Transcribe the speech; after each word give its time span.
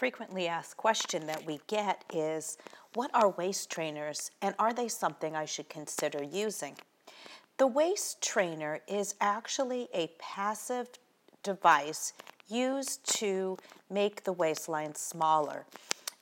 frequently 0.00 0.48
asked 0.48 0.78
question 0.78 1.26
that 1.26 1.44
we 1.44 1.60
get 1.66 2.04
is 2.14 2.56
what 2.94 3.10
are 3.12 3.28
waist 3.28 3.68
trainers 3.68 4.30
and 4.40 4.54
are 4.58 4.72
they 4.72 4.88
something 4.88 5.36
I 5.36 5.44
should 5.44 5.68
consider 5.68 6.22
using? 6.22 6.74
The 7.58 7.66
waist 7.66 8.22
trainer 8.22 8.80
is 8.88 9.14
actually 9.20 9.88
a 9.92 10.10
passive 10.18 10.88
device 11.42 12.14
used 12.48 13.04
to 13.18 13.58
make 13.90 14.24
the 14.24 14.32
waistline 14.32 14.94
smaller. 14.94 15.66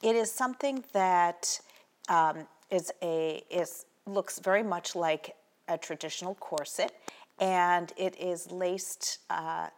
It 0.03 0.17
is 0.17 0.29
something 0.29 0.83
that 0.93 1.61
um, 2.09 2.49
is 2.73 2.91
a 3.01 3.45
is 3.49 3.85
looks 4.07 4.41
very 4.41 4.65
much 4.65 4.97
like 4.97 5.37
a 5.69 5.79
traditional 5.79 6.35
corset, 6.35 6.91
and 7.39 7.93
it 7.97 8.21
is 8.21 8.51
laced 8.51 9.19
uh, 9.31 9.69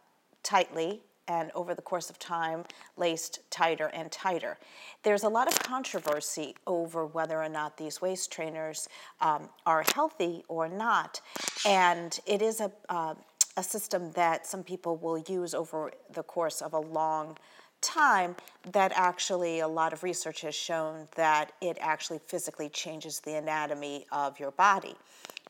tightly 0.42 1.02
and 1.30 1.50
over 1.54 1.74
the 1.74 1.82
course 1.82 2.10
of 2.10 2.18
time 2.18 2.64
laced 2.96 3.38
tighter 3.50 3.86
and 3.94 4.10
tighter. 4.10 4.58
There's 5.04 5.22
a 5.22 5.28
lot 5.28 5.46
of 5.46 5.58
controversy 5.60 6.56
over 6.66 7.06
whether 7.06 7.40
or 7.40 7.48
not 7.48 7.76
these 7.76 8.00
waist 8.00 8.32
trainers 8.32 8.88
um, 9.20 9.48
are 9.64 9.84
healthy 9.94 10.42
or 10.48 10.68
not, 10.68 11.20
and 11.64 12.18
it 12.26 12.42
is 12.42 12.60
a 12.60 12.70
uh, 12.88 13.14
a 13.56 13.62
system 13.62 14.12
that 14.12 14.46
some 14.46 14.62
people 14.62 14.96
will 14.96 15.18
use 15.18 15.54
over 15.54 15.92
the 16.14 16.22
course 16.22 16.62
of 16.62 16.72
a 16.72 16.78
long 16.78 17.36
time 17.80 18.36
that 18.72 18.92
actually 18.94 19.60
a 19.60 19.68
lot 19.68 19.92
of 19.92 20.02
research 20.02 20.42
has 20.42 20.54
shown 20.54 21.08
that 21.16 21.52
it 21.60 21.76
actually 21.80 22.20
physically 22.26 22.68
changes 22.68 23.20
the 23.20 23.34
anatomy 23.34 24.06
of 24.12 24.38
your 24.38 24.52
body 24.52 24.94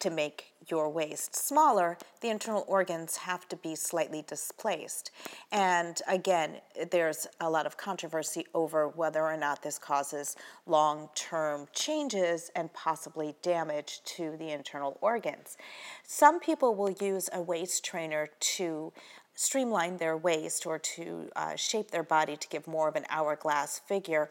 to 0.01 0.11
make 0.11 0.53
your 0.69 0.89
waist 0.89 1.35
smaller, 1.35 1.97
the 2.21 2.29
internal 2.29 2.65
organs 2.69 3.17
have 3.17 3.49
to 3.49 3.57
be 3.57 3.75
slightly 3.75 4.25
displaced. 4.27 5.11
And 5.51 6.01
again, 6.07 6.57
there's 6.91 7.27
a 7.41 7.49
lot 7.49 7.67
of 7.67 7.77
controversy 7.77 8.47
over 8.55 8.89
whether 8.89 9.23
or 9.23 9.37
not 9.37 9.63
this 9.63 9.79
causes 9.79 10.37
long 10.66 11.09
term 11.15 11.66
changes 11.73 12.51
and 12.55 12.73
possibly 12.73 13.35
damage 13.43 14.01
to 14.16 14.37
the 14.37 14.51
internal 14.51 14.99
organs. 15.01 15.57
Some 16.05 16.41
people 16.41 16.74
will 16.74 16.91
use 16.91 17.29
a 17.33 17.41
waist 17.41 17.85
trainer 17.85 18.29
to 18.41 18.93
streamline 19.35 19.96
their 19.96 20.17
waist 20.17 20.67
or 20.67 20.79
to 20.79 21.30
uh, 21.35 21.57
shape 21.57 21.91
their 21.91 22.02
body 22.02 22.37
to 22.37 22.49
give 22.49 22.67
more 22.67 22.89
of 22.89 22.96
an 22.96 23.07
hourglass 23.09 23.79
figure 23.79 24.29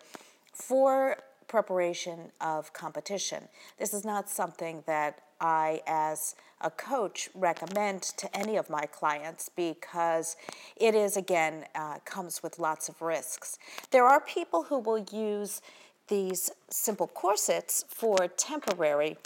for 0.53 1.17
preparation 1.47 2.31
of 2.39 2.71
competition. 2.73 3.47
This 3.79 3.93
is 3.93 4.05
not 4.05 4.29
something 4.29 4.83
that 4.85 5.19
I, 5.41 5.81
as 5.87 6.35
a 6.61 6.69
coach, 6.69 7.29
recommend 7.33 8.03
to 8.03 8.37
any 8.37 8.57
of 8.57 8.69
my 8.69 8.85
clients 8.85 9.49
because 9.55 10.35
it 10.75 10.95
is, 10.95 11.17
again, 11.17 11.65
uh, 11.75 11.99
comes 12.05 12.43
with 12.43 12.59
lots 12.59 12.89
of 12.89 13.01
risks. 13.01 13.57
There 13.91 14.05
are 14.05 14.19
people 14.19 14.63
who 14.63 14.79
will 14.79 15.05
use 15.11 15.61
these 16.07 16.51
simple 16.69 17.07
corsets 17.07 17.85
for 17.87 18.27
temporary 18.35 19.17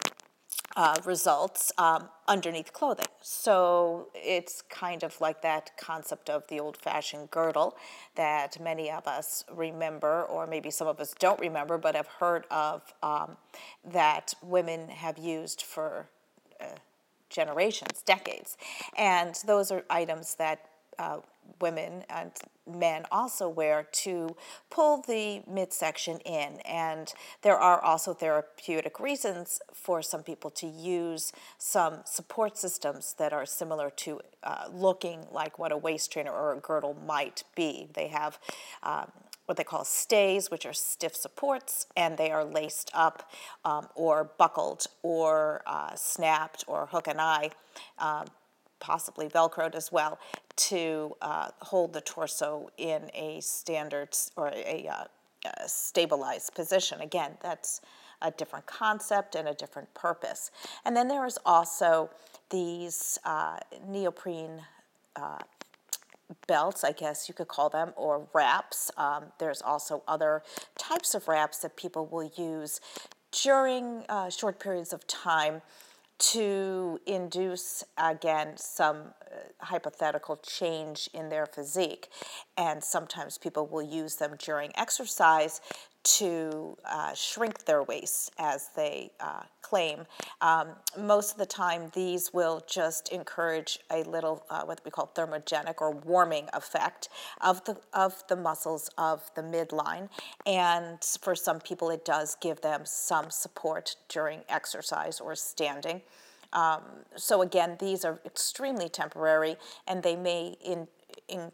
uh, 0.76 0.96
results 1.06 1.72
um, 1.78 2.10
underneath 2.28 2.74
clothing. 2.74 3.08
So 3.22 4.08
it's 4.14 4.62
kind 4.64 5.04
of 5.04 5.20
like 5.22 5.42
that 5.42 5.72
concept 5.78 6.30
of 6.30 6.48
the 6.48 6.60
old 6.60 6.78
fashioned 6.78 7.30
girdle 7.32 7.76
that 8.16 8.60
many 8.60 8.90
of 8.90 9.08
us 9.08 9.46
remember, 9.54 10.24
or 10.24 10.48
maybe 10.48 10.72
some 10.72 10.88
of 10.88 11.00
us 11.00 11.14
don't 11.20 11.40
remember, 11.40 11.78
but 11.78 11.96
have 11.96 12.08
heard 12.08 12.46
of 12.50 12.94
um, 13.04 13.38
that 13.86 14.34
women 14.42 14.90
have 14.90 15.18
used 15.18 15.62
for 15.62 16.08
uh, 16.60 16.66
generations, 17.30 18.02
decades. 18.04 18.58
And 18.98 19.36
those 19.46 19.72
are 19.72 19.84
items 19.90 20.36
that 20.36 20.70
uh, 20.99 21.17
women 21.59 22.03
and 22.09 22.31
men 22.69 23.03
also 23.11 23.47
wear 23.49 23.88
to 23.91 24.36
pull 24.69 25.02
the 25.02 25.41
midsection 25.49 26.19
in. 26.19 26.59
And 26.66 27.13
there 27.41 27.58
are 27.58 27.81
also 27.81 28.13
therapeutic 28.13 28.99
reasons 28.99 29.61
for 29.73 30.02
some 30.02 30.23
people 30.23 30.49
to 30.52 30.67
use 30.67 31.32
some 31.58 31.99
support 32.05 32.58
systems 32.58 33.15
that 33.17 33.33
are 33.33 33.45
similar 33.45 33.89
to 33.89 34.21
uh, 34.43 34.65
looking 34.71 35.26
like 35.32 35.59
what 35.59 35.71
a 35.71 35.77
waist 35.77 36.11
trainer 36.11 36.32
or 36.32 36.53
a 36.53 36.59
girdle 36.59 36.98
might 37.05 37.43
be. 37.55 37.89
They 37.93 38.08
have 38.08 38.39
um, 38.82 39.11
what 39.45 39.58
they 39.58 39.64
call 39.64 39.83
stays, 39.83 40.49
which 40.49 40.65
are 40.65 40.73
stiff 40.73 41.15
supports, 41.15 41.86
and 41.98 42.17
they 42.17 42.32
are 42.32 42.45
laced 42.45 42.89
up 42.93 43.30
um, 43.65 43.87
or 43.95 44.32
buckled 44.37 44.86
or 45.02 45.61
uh, 45.67 45.93
snapped 45.95 46.64
or 46.67 46.86
hook 46.87 47.08
and 47.08 47.20
eye. 47.20 47.52
Uh, 47.99 48.26
possibly 48.83 49.27
velcroed 49.30 49.76
as 49.76 49.92
well, 49.92 50.20
to 50.55 51.16
uh, 51.21 51.48
hold 51.61 51.94
the 51.94 52.02
torso 52.02 52.70
in 52.77 53.10
a 53.14 53.39
standard 53.39 54.10
or 54.36 54.49
a, 54.49 54.88
uh, 54.88 55.05
a 55.64 55.67
stabilized 55.67 56.54
position. 56.54 56.99
Again, 57.02 57.32
that's 57.42 57.82
a 58.21 58.30
different 58.32 58.66
concept 58.66 59.36
and 59.36 59.48
a 59.48 59.54
different 59.54 59.92
purpose. 59.94 60.52
And 60.83 60.95
then 60.95 61.08
there 61.08 61.26
is 61.26 61.39
also 61.45 62.10
these 62.49 63.17
uh, 63.23 63.58
neoprene 63.88 64.61
uh, 65.15 65.39
belts, 66.48 66.83
I 66.83 66.92
guess 66.92 67.30
you 67.30 67.33
could 67.33 67.48
call 67.48 67.70
them, 67.70 67.94
or 67.95 68.27
wraps. 68.33 68.92
Um, 68.98 69.26
there's 69.39 69.61
also 69.61 70.04
other 70.08 70.44
types 70.77 71.15
of 71.15 71.27
wraps 71.27 71.60
that 71.60 71.77
people 71.77 72.05
will 72.05 72.30
use 72.36 72.82
during 73.44 74.04
uh, 74.10 74.30
short 74.30 74.60
periods 74.60 74.94
of 74.94 75.08
time 75.08 75.61
to 76.32 77.00
induce, 77.06 77.84
again, 77.98 78.56
some 78.56 78.98
uh, 78.98 79.36
hypothetical 79.60 80.38
change 80.38 81.10
in 81.14 81.30
their 81.30 81.45
physique. 81.45 82.10
And 82.58 82.82
sometimes 82.84 83.38
people 83.38 83.67
will 83.67 83.82
use 83.84 84.16
them 84.16 84.36
during 84.39 84.72
exercise 84.76 85.60
to 86.04 86.78
uh, 86.86 87.14
shrink 87.14 87.66
their 87.66 87.83
waist 87.83 88.32
as 88.38 88.70
they 88.76 89.12
uh, 89.20 89.44
claim. 89.73 90.06
Um, 90.42 90.67
most 91.00 91.32
of 91.32 91.38
the 91.39 91.48
time, 91.48 91.89
these 91.95 92.32
will 92.32 92.61
just 92.67 93.10
encourage 93.10 93.80
a 93.89 94.04
little 94.04 94.45
uh, 94.52 94.61
what 94.61 94.82
we 94.86 94.92
call 94.92 95.10
thermogenic 95.16 95.82
or 95.82 95.89
warming 95.89 96.48
effect 96.54 97.10
of 97.42 97.66
the 97.66 97.76
of 97.92 98.23
the 98.28 98.36
muscles 98.36 98.92
of 99.00 99.32
the 99.36 99.42
midline, 99.42 100.10
and 100.45 101.00
for 101.22 101.33
some 101.33 101.60
people, 101.60 101.89
it 101.89 102.06
does 102.06 102.38
give 102.39 102.62
them 102.62 102.82
some 102.86 103.32
support 103.32 103.95
during 104.10 104.42
exercise 104.48 105.20
or 105.20 105.36
standing. 105.36 106.02
Um, 106.64 106.83
so 107.16 107.42
again, 107.42 107.78
these 107.80 108.06
are 108.06 108.20
extremely 108.26 108.89
temporary, 108.89 109.56
and 109.88 110.04
they 110.04 110.16
may 110.16 110.56
in, 110.64 110.88
in 111.28 111.52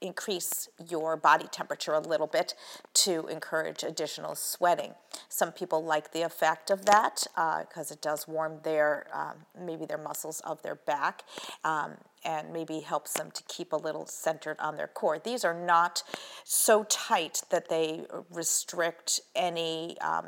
increase 0.00 0.68
your 0.88 1.16
body 1.16 1.46
temperature 1.50 1.92
a 1.92 2.00
little 2.00 2.26
bit 2.26 2.54
to 2.94 3.26
encourage 3.26 3.82
additional 3.82 4.34
sweating. 4.34 4.92
Some 5.28 5.52
people 5.52 5.84
like 5.84 6.12
the 6.12 6.22
effect 6.22 6.70
of 6.70 6.86
that 6.86 7.26
because 7.68 7.90
uh, 7.90 7.94
it 7.94 8.02
does 8.02 8.26
warm 8.26 8.60
their 8.62 9.06
um, 9.12 9.36
maybe 9.58 9.84
their 9.84 9.98
muscles 9.98 10.40
of 10.40 10.62
their 10.62 10.76
back 10.76 11.24
um, 11.64 11.92
and 12.24 12.52
maybe 12.52 12.80
helps 12.80 13.14
them 13.14 13.30
to 13.32 13.42
keep 13.44 13.72
a 13.72 13.76
little 13.76 14.06
centered 14.06 14.58
on 14.60 14.76
their 14.76 14.88
core. 14.88 15.18
These 15.18 15.44
are 15.44 15.54
not 15.54 16.02
so 16.44 16.84
tight 16.84 17.42
that 17.50 17.68
they 17.68 18.04
restrict 18.30 19.20
any 19.34 19.98
um, 20.00 20.26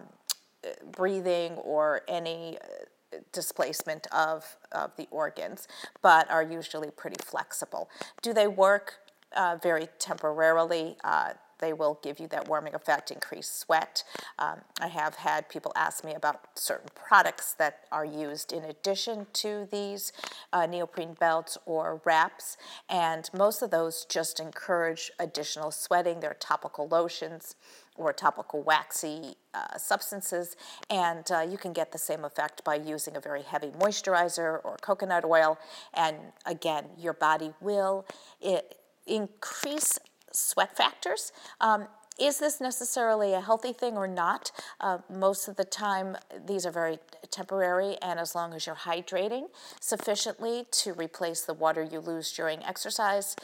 breathing 0.90 1.52
or 1.54 2.02
any 2.08 2.58
uh, 2.58 3.18
displacement 3.32 4.06
of, 4.12 4.56
of 4.72 4.96
the 4.96 5.06
organs, 5.10 5.68
but 6.00 6.30
are 6.30 6.42
usually 6.42 6.90
pretty 6.90 7.22
flexible. 7.22 7.90
Do 8.22 8.32
they 8.32 8.46
work 8.46 8.94
uh, 9.37 9.59
very 9.62 9.88
temporarily. 9.98 10.97
Uh, 11.04 11.32
they 11.62 11.72
will 11.72 11.98
give 12.03 12.19
you 12.19 12.26
that 12.26 12.48
warming 12.48 12.75
effect, 12.75 13.10
increased 13.10 13.59
sweat. 13.60 14.03
Um, 14.38 14.60
I 14.81 14.88
have 14.88 15.15
had 15.15 15.48
people 15.48 15.72
ask 15.76 16.04
me 16.04 16.12
about 16.12 16.41
certain 16.56 16.91
products 16.94 17.54
that 17.54 17.84
are 17.93 18.04
used 18.04 18.53
in 18.53 18.65
addition 18.65 19.28
to 19.34 19.69
these 19.70 20.12
uh, 20.53 20.66
neoprene 20.66 21.15
belts 21.15 21.56
or 21.65 22.03
wraps, 22.04 22.56
and 22.91 23.31
most 23.32 23.62
of 23.62 23.70
those 23.70 24.04
just 24.04 24.41
encourage 24.41 25.12
additional 25.20 25.70
sweating. 25.70 26.19
They're 26.19 26.35
topical 26.35 26.88
lotions 26.88 27.55
or 27.94 28.12
topical 28.12 28.62
waxy 28.62 29.37
uh, 29.55 29.78
substances, 29.78 30.56
and 30.90 31.31
uh, 31.31 31.46
you 31.49 31.58
can 31.58 31.73
get 31.73 31.93
the 31.93 31.99
same 31.99 32.25
effect 32.25 32.64
by 32.64 32.75
using 32.75 33.17
a 33.17 33.20
very 33.20 33.43
heavy 33.43 33.69
moisturizer 33.69 34.58
or 34.64 34.76
coconut 34.81 35.25
oil. 35.25 35.58
And 35.94 36.17
again, 36.44 36.87
your 36.99 37.12
body 37.12 37.52
will 37.61 38.05
it, 38.40 38.78
increase 39.06 39.99
sweat 40.32 40.76
factors. 40.76 41.32
Um, 41.60 41.87
is 42.19 42.38
this 42.38 42.60
necessarily 42.60 43.32
a 43.32 43.40
healthy 43.40 43.72
thing 43.72 43.96
or 43.96 44.06
not? 44.06 44.52
Uh, 44.81 44.99
most 45.10 45.49
of 45.49 45.56
the 45.56 45.64
time, 45.64 46.16
these 46.46 46.66
are 46.66 46.70
very 46.70 46.99
temporary, 47.31 47.96
and 48.02 48.20
as 48.20 48.34
long 48.34 48.52
as 48.52 48.66
you're 48.66 48.75
hydrating 48.75 49.44
sufficiently 49.81 50.66
to 50.70 50.93
replace 50.93 51.43
the 51.43 51.54
water 51.54 51.82
you 51.82 52.00
lose 52.00 52.31
during 52.32 52.62
exercise, 52.64 53.34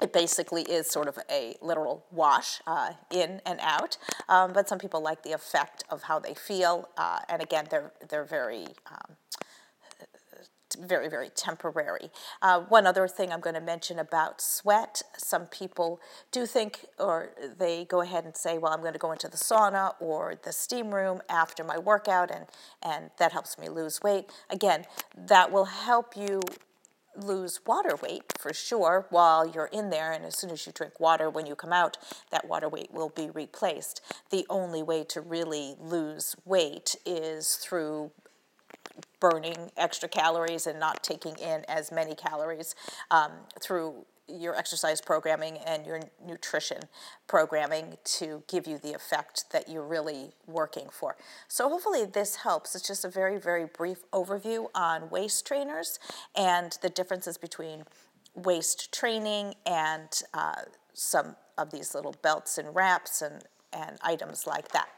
it 0.00 0.12
basically 0.12 0.62
is 0.62 0.90
sort 0.90 1.08
of 1.08 1.18
a 1.30 1.56
literal 1.60 2.04
wash 2.10 2.60
uh, 2.66 2.92
in 3.10 3.40
and 3.44 3.58
out. 3.60 3.96
Um, 4.28 4.52
but 4.52 4.68
some 4.68 4.78
people 4.78 5.00
like 5.02 5.22
the 5.22 5.32
effect 5.32 5.84
of 5.90 6.04
how 6.04 6.18
they 6.18 6.34
feel, 6.34 6.88
uh, 6.96 7.20
and 7.28 7.42
again, 7.42 7.66
they're 7.70 7.92
they're 8.08 8.24
very 8.24 8.66
um, 8.90 9.16
very, 10.74 11.08
very 11.08 11.30
temporary. 11.30 12.10
Uh, 12.42 12.60
one 12.60 12.86
other 12.86 13.08
thing 13.08 13.32
I'm 13.32 13.40
going 13.40 13.54
to 13.54 13.60
mention 13.60 13.98
about 13.98 14.40
sweat 14.40 15.02
some 15.16 15.46
people 15.46 16.00
do 16.32 16.46
think, 16.46 16.86
or 16.98 17.30
they 17.58 17.84
go 17.84 18.00
ahead 18.00 18.24
and 18.24 18.36
say, 18.36 18.58
well, 18.58 18.72
I'm 18.72 18.80
going 18.80 18.92
to 18.92 18.98
go 18.98 19.12
into 19.12 19.28
the 19.28 19.36
sauna 19.36 19.94
or 20.00 20.34
the 20.42 20.52
steam 20.52 20.94
room 20.94 21.20
after 21.28 21.64
my 21.64 21.78
workout, 21.78 22.30
and, 22.30 22.46
and 22.82 23.10
that 23.18 23.32
helps 23.32 23.58
me 23.58 23.68
lose 23.68 24.02
weight. 24.02 24.30
Again, 24.50 24.84
that 25.16 25.50
will 25.50 25.66
help 25.66 26.16
you 26.16 26.40
lose 27.16 27.60
water 27.66 27.96
weight 28.02 28.24
for 28.38 28.52
sure 28.52 29.06
while 29.10 29.46
you're 29.46 29.66
in 29.66 29.90
there 29.90 30.12
and 30.12 30.24
as 30.24 30.36
soon 30.36 30.50
as 30.50 30.66
you 30.66 30.72
drink 30.72 30.98
water 30.98 31.30
when 31.30 31.46
you 31.46 31.54
come 31.54 31.72
out 31.72 31.96
that 32.30 32.48
water 32.48 32.68
weight 32.68 32.92
will 32.92 33.10
be 33.10 33.30
replaced 33.30 34.00
the 34.30 34.44
only 34.50 34.82
way 34.82 35.04
to 35.04 35.20
really 35.20 35.76
lose 35.78 36.34
weight 36.44 36.96
is 37.06 37.56
through 37.56 38.10
burning 39.20 39.70
extra 39.76 40.08
calories 40.08 40.66
and 40.66 40.78
not 40.78 41.02
taking 41.02 41.34
in 41.36 41.64
as 41.68 41.90
many 41.90 42.14
calories 42.14 42.74
um, 43.10 43.32
through 43.60 44.04
your 44.26 44.56
exercise 44.56 45.00
programming 45.00 45.58
and 45.66 45.84
your 45.84 46.00
nutrition 46.26 46.78
programming 47.26 47.96
to 48.04 48.42
give 48.48 48.66
you 48.66 48.78
the 48.78 48.94
effect 48.94 49.44
that 49.52 49.68
you're 49.68 49.86
really 49.86 50.32
working 50.46 50.88
for. 50.90 51.16
So, 51.48 51.68
hopefully, 51.68 52.04
this 52.06 52.36
helps. 52.36 52.74
It's 52.74 52.86
just 52.86 53.04
a 53.04 53.08
very, 53.08 53.38
very 53.38 53.66
brief 53.66 54.10
overview 54.12 54.68
on 54.74 55.10
waist 55.10 55.46
trainers 55.46 55.98
and 56.34 56.76
the 56.80 56.88
differences 56.88 57.36
between 57.36 57.84
waist 58.34 58.92
training 58.92 59.54
and 59.66 60.08
uh, 60.32 60.62
some 60.94 61.36
of 61.58 61.70
these 61.70 61.94
little 61.94 62.14
belts 62.22 62.58
and 62.58 62.74
wraps 62.74 63.22
and, 63.22 63.44
and 63.72 63.98
items 64.02 64.46
like 64.46 64.68
that. 64.72 64.88